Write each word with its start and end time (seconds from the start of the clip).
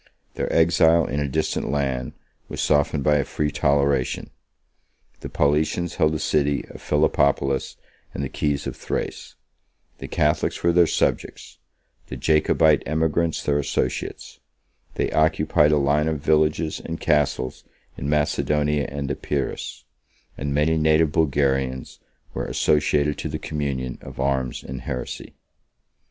Their 0.33 0.51
exile 0.51 1.05
in 1.05 1.19
a 1.19 1.27
distant 1.27 1.69
land 1.69 2.13
was 2.49 2.59
softened 2.59 3.03
by 3.03 3.17
a 3.17 3.23
free 3.23 3.51
toleration: 3.51 4.31
the 5.19 5.29
Paulicians 5.29 5.97
held 5.97 6.13
the 6.13 6.17
city 6.19 6.65
of 6.69 6.81
Philippopolis 6.81 7.77
and 8.11 8.23
the 8.23 8.27
keys 8.27 8.65
of 8.65 8.75
Thrace; 8.75 9.35
the 9.99 10.07
Catholics 10.07 10.63
were 10.63 10.71
their 10.71 10.87
subjects; 10.87 11.59
the 12.07 12.17
Jacobite 12.17 12.81
emigrants 12.87 13.43
their 13.43 13.59
associates: 13.59 14.39
they 14.95 15.11
occupied 15.11 15.71
a 15.71 15.77
line 15.77 16.07
of 16.07 16.19
villages 16.19 16.81
and 16.83 16.99
castles 16.99 17.63
in 17.95 18.09
Macedonia 18.09 18.87
and 18.89 19.11
Epirus; 19.11 19.83
and 20.35 20.51
many 20.51 20.77
native 20.79 21.11
Bulgarians 21.11 21.99
were 22.33 22.47
associated 22.47 23.19
to 23.19 23.29
the 23.29 23.37
communion 23.37 23.99
of 24.01 24.19
arms 24.19 24.63
and 24.63 24.81
heresy. 24.81 25.35